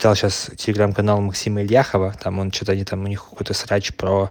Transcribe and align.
читал 0.00 0.16
сейчас 0.16 0.50
телеграм-канал 0.56 1.20
Максима 1.20 1.60
Ильяхова, 1.60 2.14
там 2.18 2.38
он 2.38 2.50
что-то 2.50 2.72
они 2.72 2.84
там 2.84 3.04
у 3.04 3.06
них 3.06 3.22
какой-то 3.22 3.52
срач 3.52 3.92
про 3.92 4.30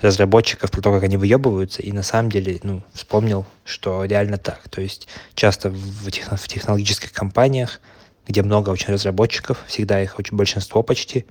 разработчиков, 0.00 0.70
про 0.70 0.80
то, 0.80 0.92
как 0.92 1.02
они 1.02 1.16
выебываются, 1.16 1.82
и 1.82 1.90
на 1.90 2.04
самом 2.04 2.30
деле, 2.30 2.60
ну, 2.62 2.84
вспомнил, 2.94 3.44
что 3.64 4.04
реально 4.04 4.38
так. 4.38 4.68
То 4.68 4.80
есть 4.80 5.08
часто 5.34 5.68
в, 5.70 6.06
техно- 6.10 6.36
в 6.36 6.46
технологических 6.46 7.10
компаниях, 7.12 7.80
где 8.28 8.44
много 8.44 8.70
очень 8.70 8.92
разработчиков, 8.92 9.58
всегда 9.66 10.00
их 10.00 10.16
очень 10.16 10.36
большинство 10.36 10.84
почти, 10.84 11.26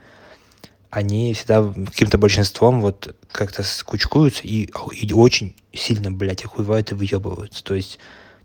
они 0.90 1.34
всегда 1.34 1.64
каким-то 1.86 2.18
большинством 2.18 2.82
вот 2.82 3.16
как-то 3.32 3.64
скучкуются 3.64 4.42
и, 4.44 4.70
и 4.92 5.14
очень 5.14 5.56
сильно, 5.72 6.12
блядь, 6.12 6.44
охуевают 6.44 6.92
и 6.92 6.96
выебываются. 6.96 7.64
То 7.64 7.76
есть, 7.76 7.98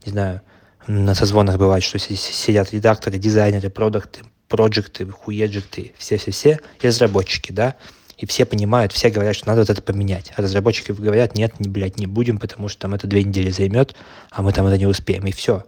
не 0.07 0.13
знаю, 0.13 0.43
на 0.87 1.17
созвонах 1.17 1.59
бывает, 1.59 1.83
что 1.83 1.99
сидят 1.99 2.73
редакторы, 2.73 3.19
дизайнеры, 3.19 3.69
продукты, 3.69 4.21
проекты, 4.57 5.07
хуеджекты, 5.07 5.93
все-все-все, 5.99 6.61
разработчики, 6.83 7.53
да, 7.53 7.77
и 8.17 8.27
все 8.27 8.45
понимают, 8.45 8.93
все 8.93 9.11
говорят, 9.11 9.37
что 9.37 9.49
надо 9.49 9.63
вот 9.63 9.71
это 9.71 9.83
поменять. 9.83 10.33
А 10.37 10.43
разработчики 10.43 10.93
говорят, 10.93 11.35
нет, 11.35 11.59
не, 11.59 11.69
блядь, 11.69 11.99
не 11.99 12.07
будем, 12.07 12.39
потому 12.39 12.69
что 12.69 12.83
там 12.83 12.95
это 12.95 13.07
две 13.07 13.25
недели 13.25 13.51
займет, 13.51 13.95
а 14.31 14.43
мы 14.43 14.53
там 14.53 14.67
это 14.67 14.79
не 14.79 14.87
успеем, 14.87 15.27
и 15.27 15.33
все. 15.33 15.65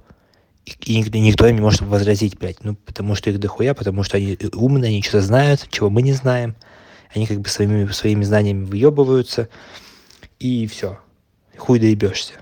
И, 0.64 1.00
и 1.00 1.20
никто 1.20 1.46
им 1.46 1.56
не 1.56 1.60
может 1.60 1.82
возразить, 1.82 2.38
блядь, 2.38 2.62
ну, 2.64 2.74
потому 2.74 3.14
что 3.14 3.30
их 3.30 3.38
дохуя, 3.38 3.74
потому 3.74 4.02
что 4.02 4.16
они 4.16 4.38
умные, 4.54 4.90
они 4.90 5.02
что-то 5.02 5.22
знают, 5.22 5.66
чего 5.70 5.90
мы 5.90 6.02
не 6.02 6.12
знаем. 6.12 6.56
Они 7.14 7.26
как 7.26 7.40
бы 7.40 7.48
своими, 7.48 7.86
своими 7.92 8.24
знаниями 8.24 8.64
выебываются, 8.64 9.48
и 10.38 10.66
все. 10.66 10.98
Хуй 11.56 11.78
доебешься. 11.78 12.34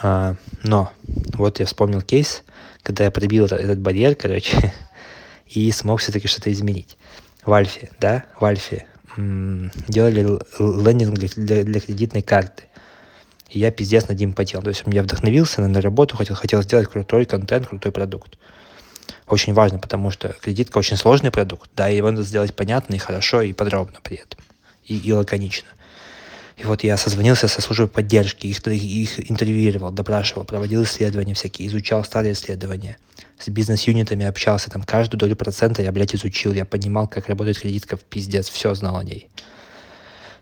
А, 0.00 0.36
но 0.62 0.92
вот 1.34 1.60
я 1.60 1.66
вспомнил 1.66 2.02
кейс, 2.02 2.44
когда 2.82 3.04
я 3.04 3.10
пробил 3.10 3.46
этот, 3.46 3.60
этот 3.60 3.78
барьер, 3.80 4.14
короче, 4.14 4.72
и 5.54 5.70
смог 5.72 6.00
все-таки 6.00 6.28
что-то 6.28 6.52
изменить. 6.52 6.96
В 7.44 7.52
Альфе, 7.52 7.90
да, 8.00 8.24
в 8.38 8.44
Альфе 8.44 8.86
делали 9.16 10.38
лендинг 10.58 11.18
для, 11.18 11.28
для, 11.28 11.64
для 11.64 11.80
кредитной 11.80 12.22
карты. 12.22 12.64
И 13.50 13.58
я 13.58 13.70
пиздец 13.70 14.08
над 14.08 14.18
ним 14.18 14.32
потел. 14.32 14.62
То 14.62 14.70
есть 14.70 14.84
я 14.86 15.02
вдохновился 15.02 15.60
на, 15.60 15.68
на 15.68 15.80
работу, 15.82 16.16
хотел, 16.16 16.36
хотел 16.36 16.62
сделать 16.62 16.88
крутой 16.88 17.26
контент, 17.26 17.66
крутой 17.66 17.92
продукт. 17.92 18.38
Очень 19.26 19.52
важно, 19.52 19.78
потому 19.78 20.10
что 20.10 20.28
кредитка 20.40 20.78
очень 20.78 20.96
сложный 20.96 21.30
продукт, 21.30 21.70
да, 21.76 21.88
и 21.88 21.96
его 21.96 22.10
надо 22.10 22.22
сделать 22.22 22.54
понятно 22.54 22.94
и 22.94 22.98
хорошо, 22.98 23.42
и 23.42 23.52
подробно 23.52 23.98
при 24.02 24.16
этом, 24.18 24.40
и, 24.84 24.96
и 24.98 25.12
лаконично. 25.12 25.68
И 26.56 26.64
вот 26.64 26.84
я 26.84 26.96
созвонился 26.96 27.48
со 27.48 27.62
службой 27.62 27.88
поддержки, 27.88 28.46
их, 28.46 28.66
их 28.66 29.30
интервьюировал, 29.30 29.90
допрашивал, 29.90 30.44
проводил 30.44 30.82
исследования 30.84 31.34
всякие, 31.34 31.68
изучал 31.68 32.04
старые 32.04 32.34
исследования. 32.34 32.98
С 33.42 33.48
бизнес-юнитами 33.48 34.24
общался, 34.24 34.70
там 34.70 34.84
каждую 34.84 35.18
долю 35.18 35.34
процента 35.34 35.82
я, 35.82 35.90
блядь, 35.90 36.14
изучил, 36.14 36.52
я 36.52 36.64
понимал, 36.64 37.08
как 37.08 37.28
работает 37.28 37.58
кредитка 37.58 37.96
в 37.96 38.00
пиздец, 38.00 38.48
все 38.48 38.72
знал 38.74 38.98
о 38.98 39.02
ней. 39.02 39.28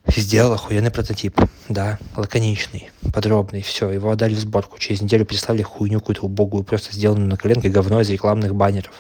Сделал 0.06 0.52
охуенный 0.52 0.90
прототип, 0.90 1.40
да, 1.70 1.98
лаконичный, 2.14 2.90
подробный, 3.14 3.62
все, 3.62 3.88
его 3.88 4.10
отдали 4.10 4.34
в 4.34 4.40
сборку. 4.40 4.78
Через 4.78 5.00
неделю 5.00 5.24
прислали 5.24 5.62
хуйню 5.62 6.00
какую-то 6.00 6.22
убогую, 6.22 6.62
просто 6.62 6.94
сделанную 6.94 7.28
на 7.28 7.38
коленке 7.38 7.70
говно 7.70 8.02
из 8.02 8.10
рекламных 8.10 8.54
баннеров. 8.54 8.92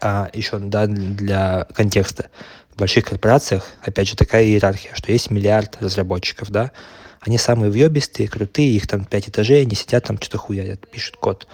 А 0.00 0.28
еще, 0.32 0.58
да, 0.58 0.88
для 0.88 1.64
контекста 1.74 2.28
больших 2.76 3.04
корпорациях, 3.04 3.66
опять 3.82 4.08
же, 4.08 4.16
такая 4.16 4.44
иерархия, 4.44 4.92
что 4.94 5.12
есть 5.12 5.30
миллиард 5.30 5.76
разработчиков, 5.80 6.50
да, 6.50 6.72
они 7.20 7.38
самые 7.38 7.70
въебистые, 7.70 8.28
крутые, 8.28 8.70
их 8.70 8.88
там 8.88 9.04
пять 9.04 9.28
этажей, 9.28 9.62
они 9.62 9.76
сидят 9.76 10.04
там 10.04 10.16
что-то 10.20 10.38
хуярят, 10.38 10.88
пишут 10.88 11.16
код. 11.16 11.46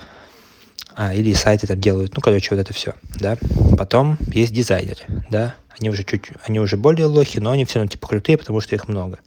А, 0.96 1.12
или 1.12 1.32
сайты 1.34 1.66
там 1.66 1.80
делают, 1.80 2.14
ну, 2.14 2.20
короче, 2.20 2.54
вот 2.54 2.60
это 2.60 2.72
все, 2.72 2.94
да. 3.16 3.36
Потом 3.76 4.16
есть 4.28 4.52
дизайнеры, 4.52 5.00
да, 5.28 5.56
они 5.78 5.90
уже 5.90 6.04
чуть, 6.04 6.26
они 6.46 6.60
уже 6.60 6.76
более 6.76 7.06
лохи, 7.06 7.40
но 7.40 7.50
они 7.50 7.64
все 7.64 7.80
равно 7.80 7.90
типа 7.90 8.06
крутые, 8.06 8.38
потому 8.38 8.60
что 8.60 8.76
их 8.76 8.86
много. 8.86 9.18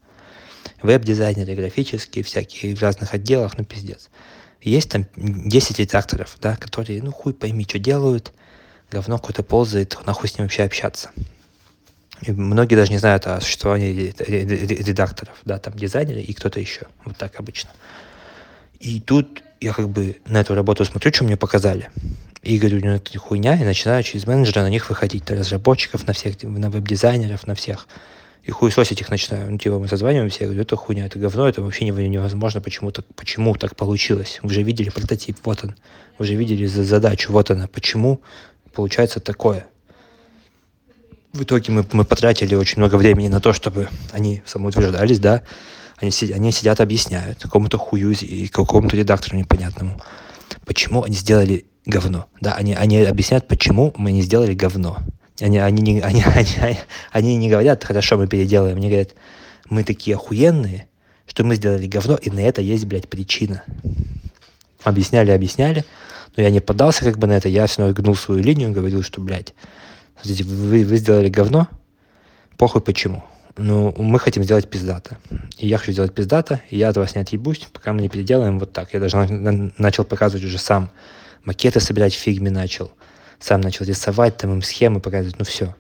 Веб-дизайнеры, 0.82 1.56
графические, 1.56 2.24
всякие 2.24 2.76
в 2.76 2.82
разных 2.82 3.14
отделах, 3.14 3.58
ну, 3.58 3.66
пиздец. 3.66 4.10
Есть 4.62 4.92
там 4.92 5.08
10 5.16 5.80
редакторов, 5.80 6.38
да, 6.42 6.56
которые, 6.56 7.04
ну, 7.04 7.12
хуй 7.12 7.34
пойми, 7.34 7.66
что 7.68 7.80
делают, 7.80 8.32
говно 8.90 9.18
какое-то 9.18 9.44
ползает, 9.44 9.98
нахуй 10.06 10.30
с 10.30 10.38
ним 10.38 10.46
вообще 10.46 10.64
общаться. 10.64 11.12
И 12.22 12.32
многие 12.32 12.76
даже 12.76 12.92
не 12.92 12.98
знают 12.98 13.28
о 13.28 13.42
существовании 13.42 14.14
редакторов, 14.18 15.36
да, 15.46 15.60
там 15.60 15.74
дизайнеры 15.74 16.22
и 16.22 16.34
кто-то 16.34 16.60
еще. 16.60 16.88
Вот 17.04 17.18
так 17.18 17.40
обычно. 17.40 17.70
И 18.80 19.02
тут 19.02 19.42
я 19.60 19.74
как 19.74 19.90
бы 19.90 20.18
на 20.26 20.42
эту 20.42 20.56
работу 20.56 20.86
смотрю, 20.86 21.14
что 21.14 21.24
мне 21.24 21.38
показали. 21.38 21.90
И 22.44 22.58
говорю, 22.58 22.80
ну 22.84 22.92
это 22.92 23.18
хуйня, 23.20 23.60
и 23.60 23.64
начинаю 23.64 24.04
через 24.04 24.26
менеджера 24.26 24.62
на 24.62 24.70
них 24.70 24.90
выходить, 24.90 25.30
на 25.30 25.36
разработчиков, 25.36 26.08
на 26.08 26.14
всех, 26.14 26.42
на 26.44 26.70
веб-дизайнеров, 26.70 27.48
на 27.48 27.56
всех. 27.56 27.88
И 28.44 28.52
хуесосить 28.52 29.02
их 29.02 29.10
начинаю. 29.10 29.52
Ну, 29.52 29.58
типа, 29.58 29.78
мы 29.78 29.90
созваниваемся, 29.90 30.40
я 30.42 30.46
говорю, 30.48 30.62
это 30.62 30.78
хуйня, 30.78 31.08
это 31.08 31.20
говно, 31.20 31.50
это 31.50 31.62
вообще 31.62 31.86
невозможно, 31.86 32.62
почему 32.62 32.92
так, 32.92 33.06
почему 33.16 33.56
так 33.56 33.76
получилось. 33.76 34.40
Вы 34.42 34.54
же 34.54 34.64
видели 34.64 34.90
прототип, 34.90 35.38
вот 35.44 35.64
он. 35.64 35.76
Вы 36.18 36.26
же 36.26 36.36
видели 36.36 36.66
задачу, 36.66 37.34
вот 37.34 37.52
она. 37.52 37.68
Почему 37.68 38.22
получается 38.74 39.20
такое? 39.20 39.68
в 41.38 41.44
итоге 41.44 41.72
мы, 41.72 41.86
мы 41.92 42.04
потратили 42.04 42.56
очень 42.56 42.80
много 42.80 42.96
времени 42.96 43.28
на 43.28 43.40
то, 43.40 43.54
чтобы 43.54 43.90
они 44.12 44.42
самоутверждались, 44.46 45.20
да, 45.20 45.44
они, 45.98 46.12
они 46.34 46.52
сидят, 46.52 46.80
объясняют 46.80 47.40
какому-то 47.42 47.78
хую 47.78 48.12
и 48.12 48.48
какому-то 48.48 48.96
редактору 48.96 49.38
непонятному, 49.38 50.02
почему 50.66 51.04
они 51.04 51.16
сделали 51.16 51.66
говно. 51.86 52.28
Да, 52.42 52.54
они, 52.54 52.74
они 52.74 53.00
объясняют, 53.00 53.48
почему 53.48 53.94
мы 53.98 54.12
не 54.12 54.22
сделали 54.22 54.54
говно. 54.54 55.00
Они, 55.40 55.58
они, 55.58 55.82
не, 55.82 56.02
они, 56.02 56.24
они, 56.62 56.78
они 57.12 57.38
не 57.38 57.50
говорят, 57.50 57.84
хорошо, 57.84 58.18
мы 58.18 58.28
переделаем. 58.28 58.78
Они 58.78 58.88
говорят, 58.88 59.12
мы 59.70 59.84
такие 59.84 60.16
охуенные, 60.16 60.88
что 61.26 61.44
мы 61.44 61.56
сделали 61.56 61.88
говно, 61.88 62.16
и 62.16 62.30
на 62.30 62.40
это 62.40 62.62
есть, 62.62 62.86
блядь, 62.86 63.08
причина. 63.08 63.64
Объясняли, 64.84 65.32
объясняли, 65.32 65.84
но 66.36 66.44
я 66.44 66.50
не 66.50 66.60
поддался 66.60 67.04
как 67.04 67.18
бы 67.18 67.28
на 67.28 67.34
это, 67.34 67.50
я 67.50 67.68
все 67.68 67.82
равно 67.82 67.96
гнул 67.96 68.16
свою 68.16 68.42
линию, 68.42 68.72
говорил, 68.72 69.04
что, 69.04 69.20
блядь, 69.20 69.54
Смотрите, 70.22 70.44
вы, 70.46 70.84
вы 70.84 70.98
сделали 70.98 71.30
говно, 71.30 71.68
похуй 72.58 72.82
почему. 72.82 73.24
Ну, 73.58 73.92
мы 73.98 74.20
хотим 74.20 74.44
сделать 74.44 74.70
пиздато. 74.70 75.18
И 75.58 75.68
я 75.68 75.78
хочу 75.78 75.92
сделать 75.92 76.14
пиздато, 76.14 76.62
и 76.70 76.78
я 76.78 76.90
от 76.90 76.98
вас 76.98 77.16
не 77.16 77.22
отъебусь, 77.22 77.68
пока 77.74 77.92
мы 77.92 78.02
не 78.02 78.10
переделаем 78.10 78.60
вот 78.60 78.72
так. 78.72 78.94
Я 78.94 79.00
даже 79.00 79.18
на, 79.18 79.52
на, 79.52 79.72
начал 79.78 80.04
показывать 80.04 80.46
уже 80.46 80.60
сам. 80.60 80.92
Макеты 81.44 81.80
собирать 81.80 82.14
в 82.14 82.20
фигме 82.20 82.52
начал. 82.52 82.92
Сам 83.40 83.62
начал 83.62 83.86
рисовать, 83.86 84.38
там 84.38 84.54
им 84.54 84.62
схемы 84.62 85.00
показывать, 85.00 85.40
ну 85.40 85.46
все. 85.46 85.76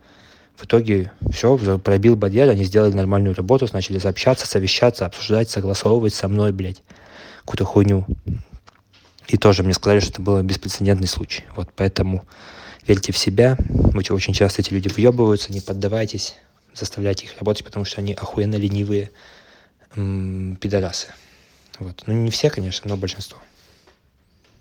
В 0.56 0.66
итоге 0.66 1.12
все, 1.32 1.56
пробил 1.78 2.16
барьер, 2.16 2.50
они 2.50 2.64
сделали 2.64 2.94
нормальную 2.94 3.36
работу, 3.36 3.68
начали 3.72 4.00
сообщаться, 4.00 4.48
совещаться, 4.48 5.06
обсуждать, 5.06 5.52
согласовывать 5.52 6.16
со 6.16 6.28
мной, 6.28 6.52
блядь, 6.52 6.82
какую-то 7.42 7.66
хуйню. 7.66 8.08
И 9.28 9.38
тоже 9.38 9.62
мне 9.62 9.74
сказали, 9.74 10.00
что 10.00 10.14
это 10.14 10.22
был 10.24 10.42
беспрецедентный 10.42 11.08
случай. 11.08 11.44
Вот 11.56 11.70
поэтому 11.76 12.26
верьте 12.88 13.12
в 13.12 13.18
себя. 13.18 13.56
Очень 13.94 14.34
часто 14.34 14.62
эти 14.62 14.74
люди 14.74 14.88
въебываются, 14.88 15.52
не 15.52 15.62
поддавайтесь, 15.62 16.36
заставляйте 16.78 17.26
их 17.26 17.38
работать, 17.40 17.64
потому 17.66 17.86
что 17.86 18.02
они 18.02 18.14
охуенно 18.14 18.56
ленивые 18.56 19.12
пидорасы. 19.94 21.08
Вот. 21.80 22.04
Ну, 22.08 22.14
не 22.14 22.32
все, 22.32 22.50
конечно, 22.50 22.90
но 22.90 22.98
большинство. 22.98 23.40